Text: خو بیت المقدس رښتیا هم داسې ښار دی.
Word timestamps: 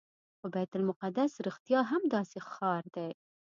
خو 0.37 0.45
بیت 0.53 0.71
المقدس 0.77 1.31
رښتیا 1.47 1.79
هم 1.91 2.01
داسې 2.15 2.37
ښار 2.51 2.83
دی. 2.95 3.11